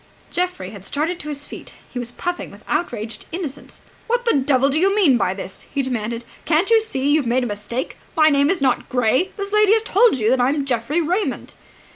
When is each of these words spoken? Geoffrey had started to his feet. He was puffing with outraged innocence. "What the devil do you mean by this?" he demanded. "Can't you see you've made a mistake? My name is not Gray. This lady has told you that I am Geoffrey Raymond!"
Geoffrey 0.31 0.71
had 0.71 0.83
started 0.83 1.19
to 1.19 1.29
his 1.29 1.45
feet. 1.45 1.75
He 1.91 1.99
was 1.99 2.11
puffing 2.11 2.49
with 2.49 2.63
outraged 2.67 3.27
innocence. 3.31 3.81
"What 4.07 4.25
the 4.25 4.33
devil 4.33 4.67
do 4.69 4.79
you 4.79 4.95
mean 4.95 5.15
by 5.15 5.35
this?" 5.35 5.67
he 5.71 5.83
demanded. 5.83 6.25
"Can't 6.43 6.71
you 6.71 6.81
see 6.81 7.11
you've 7.11 7.27
made 7.27 7.43
a 7.43 7.45
mistake? 7.45 7.97
My 8.17 8.31
name 8.31 8.49
is 8.49 8.61
not 8.61 8.89
Gray. 8.89 9.29
This 9.37 9.53
lady 9.53 9.73
has 9.73 9.83
told 9.83 10.17
you 10.17 10.31
that 10.31 10.41
I 10.41 10.49
am 10.49 10.65
Geoffrey 10.65 11.01
Raymond!" 11.01 11.53